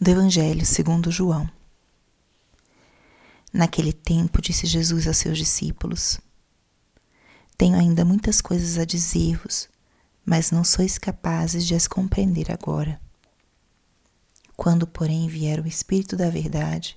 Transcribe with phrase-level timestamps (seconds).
[0.00, 1.48] do Evangelho segundo João.
[3.52, 6.20] Naquele tempo disse Jesus aos seus discípulos:
[7.56, 9.68] Tenho ainda muitas coisas a dizer-vos,
[10.26, 13.00] mas não sois capazes de as compreender agora.
[14.56, 16.96] Quando, porém, vier o Espírito da Verdade,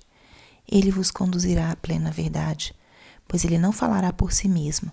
[0.66, 2.74] ele vos conduzirá à plena verdade,
[3.28, 4.90] pois ele não falará por si mesmo,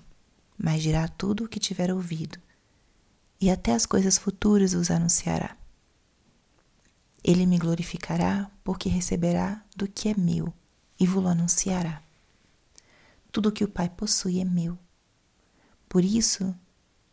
[0.56, 2.38] mas dirá tudo o que tiver ouvido,
[3.42, 5.58] e até as coisas futuras vos anunciará.
[7.28, 10.54] Ele me glorificará, porque receberá do que é meu
[11.00, 12.00] e vos anunciará.
[13.32, 14.78] Tudo o que o Pai possui é meu.
[15.90, 16.56] Por isso,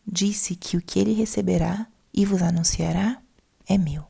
[0.06, 3.22] disse que o que ele receberá e vos anunciará
[3.66, 4.06] é meu.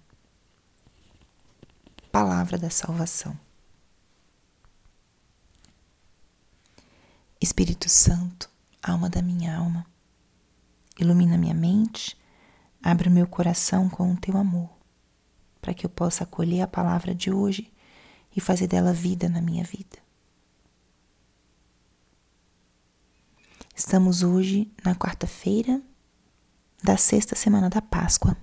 [2.10, 3.38] Palavra da salvação.
[7.40, 8.50] Espírito Santo,
[8.82, 9.86] alma da minha alma,
[10.98, 12.18] ilumina minha mente,
[12.82, 14.81] abre o meu coração com o teu amor,
[15.62, 17.72] para que eu possa acolher a palavra de hoje
[18.36, 20.02] e fazer dela vida na minha vida.
[23.74, 25.80] Estamos hoje na quarta-feira
[26.82, 28.36] da sexta semana da Páscoa.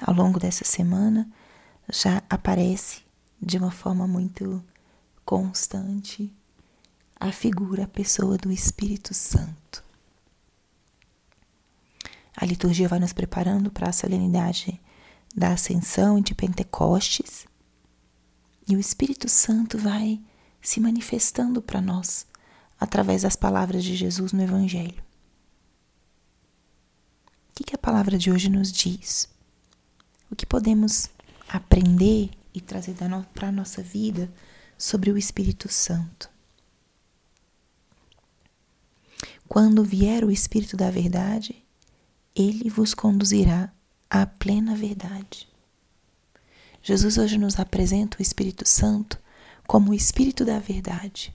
[0.00, 1.28] Ao longo dessa semana
[1.92, 3.02] já aparece
[3.40, 4.64] de uma forma muito
[5.24, 6.32] constante
[7.18, 9.84] a figura, a pessoa do Espírito Santo.
[12.42, 14.80] A liturgia vai nos preparando para a solenidade
[15.32, 17.46] da Ascensão e de Pentecostes,
[18.68, 20.20] e o Espírito Santo vai
[20.60, 22.26] se manifestando para nós
[22.80, 25.00] através das palavras de Jesus no Evangelho.
[27.48, 29.28] O que, que a palavra de hoje nos diz?
[30.28, 31.10] O que podemos
[31.48, 32.96] aprender e trazer
[33.32, 34.28] para a nossa vida
[34.76, 36.28] sobre o Espírito Santo?
[39.46, 41.62] Quando vier o Espírito da Verdade,
[42.34, 43.72] ele vos conduzirá
[44.08, 45.48] à plena verdade.
[46.82, 49.18] Jesus hoje nos apresenta o Espírito Santo
[49.66, 51.34] como o Espírito da Verdade.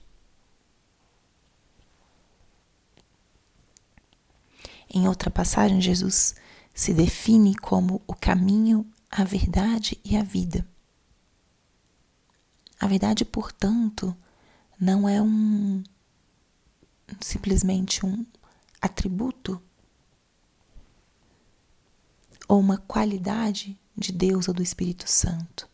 [4.90, 6.34] Em outra passagem, Jesus
[6.74, 10.66] se define como o caminho, a verdade e a vida.
[12.80, 14.16] A verdade, portanto,
[14.80, 15.82] não é um
[17.20, 18.24] simplesmente um
[18.80, 19.60] atributo
[22.48, 25.68] ou uma qualidade de Deus ou do Espírito Santo.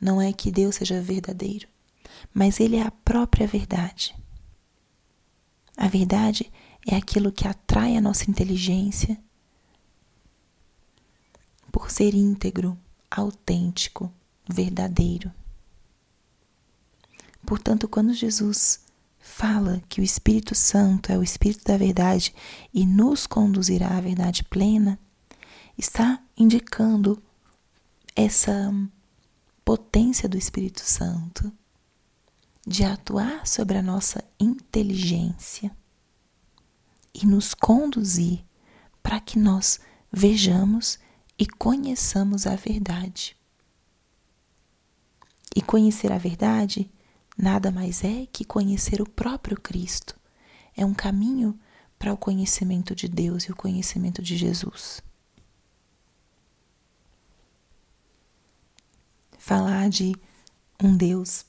[0.00, 1.68] Não é que Deus seja verdadeiro,
[2.32, 4.14] mas Ele é a própria verdade.
[5.76, 6.50] A verdade
[6.86, 9.18] é aquilo que atrai a nossa inteligência
[11.70, 12.78] por ser íntegro,
[13.10, 14.12] autêntico,
[14.48, 15.32] verdadeiro.
[17.44, 18.80] Portanto, quando Jesus
[19.18, 22.34] fala que o Espírito Santo é o Espírito da verdade
[22.74, 24.98] e nos conduzirá à verdade plena,
[25.76, 27.22] está indicando
[28.14, 28.72] essa
[29.64, 31.52] potência do Espírito Santo
[32.66, 35.74] de atuar sobre a nossa inteligência
[37.14, 38.44] e nos conduzir
[39.02, 39.80] para que nós
[40.12, 40.98] vejamos
[41.38, 43.36] e conheçamos a verdade.
[45.54, 46.90] E conhecer a verdade
[47.36, 50.18] nada mais é que conhecer o próprio Cristo.
[50.76, 51.58] É um caminho
[51.98, 55.02] para o conhecimento de Deus e o conhecimento de Jesus.
[59.44, 60.14] Falar de
[60.80, 61.44] um Deus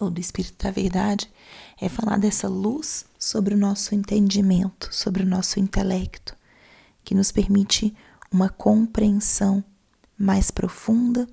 [0.00, 1.32] ou do Espírito da Verdade
[1.80, 6.36] é falar dessa luz sobre o nosso entendimento, sobre o nosso intelecto,
[7.04, 7.94] que nos permite
[8.32, 9.62] uma compreensão
[10.18, 11.28] mais profunda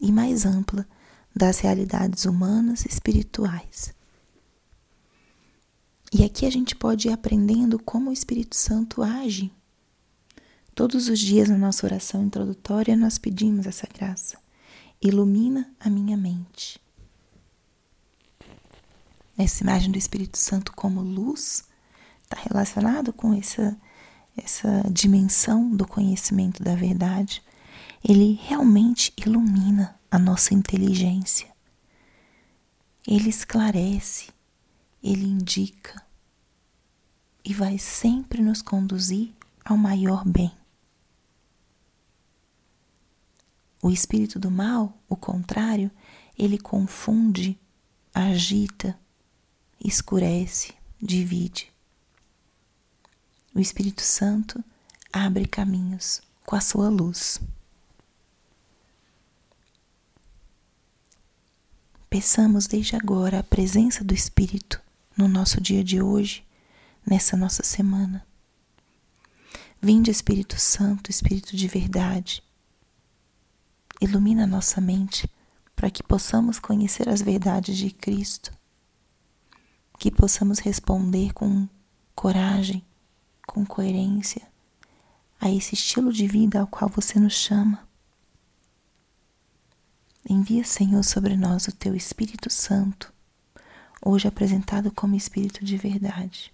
[0.00, 0.88] e mais ampla
[1.36, 3.92] das realidades humanas e espirituais.
[6.10, 9.52] E aqui a gente pode ir aprendendo como o Espírito Santo age.
[10.74, 14.39] Todos os dias na nossa oração introdutória nós pedimos essa graça.
[15.02, 16.78] Ilumina a minha mente.
[19.38, 21.64] Essa imagem do Espírito Santo como luz
[22.22, 23.74] está relacionado com essa,
[24.36, 27.42] essa dimensão do conhecimento da verdade.
[28.06, 31.48] Ele realmente ilumina a nossa inteligência.
[33.08, 34.28] Ele esclarece,
[35.02, 36.04] ele indica
[37.42, 39.32] e vai sempre nos conduzir
[39.64, 40.59] ao maior bem.
[43.82, 45.90] O espírito do mal, o contrário,
[46.38, 47.58] ele confunde,
[48.14, 48.98] agita,
[49.82, 51.70] escurece, divide.
[53.54, 54.62] O Espírito Santo
[55.12, 57.40] abre caminhos com a sua luz.
[62.08, 64.80] Peçamos desde agora a presença do Espírito
[65.16, 66.44] no nosso dia de hoje,
[67.06, 68.26] nessa nossa semana.
[69.80, 72.42] Vinde, Espírito Santo, Espírito de verdade,
[74.00, 75.30] ilumina nossa mente
[75.76, 78.52] para que possamos conhecer as verdades de Cristo,
[79.98, 81.68] que possamos responder com
[82.14, 82.84] coragem,
[83.46, 84.42] com coerência
[85.40, 87.88] a esse estilo de vida ao qual você nos chama.
[90.28, 93.12] Envia, Senhor, sobre nós o teu Espírito Santo,
[94.04, 96.52] hoje apresentado como Espírito de verdade.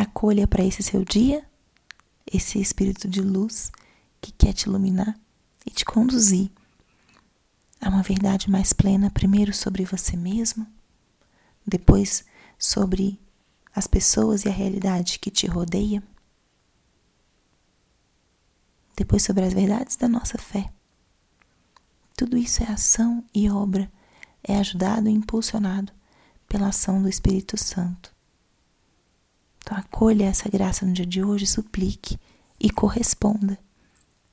[0.00, 1.44] Acolha para esse seu dia
[2.24, 3.72] esse Espírito de luz
[4.20, 5.18] que quer te iluminar
[5.66, 6.52] e te conduzir
[7.80, 10.64] a uma verdade mais plena, primeiro sobre você mesmo,
[11.66, 12.24] depois
[12.56, 13.20] sobre
[13.74, 16.00] as pessoas e a realidade que te rodeia,
[18.96, 20.72] depois sobre as verdades da nossa fé.
[22.16, 23.90] Tudo isso é ação e obra,
[24.44, 25.92] é ajudado e impulsionado
[26.46, 28.17] pela ação do Espírito Santo.
[29.68, 32.18] Então, acolha essa graça no dia de hoje, suplique
[32.58, 33.58] e corresponda,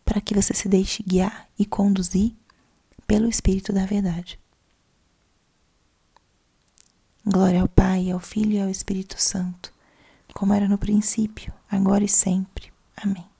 [0.05, 2.33] para que você se deixe guiar e conduzir
[3.05, 4.39] pelo Espírito da Verdade.
[7.25, 9.73] Glória ao Pai, ao Filho e ao Espírito Santo,
[10.33, 12.71] como era no princípio, agora e sempre.
[12.95, 13.34] Amém.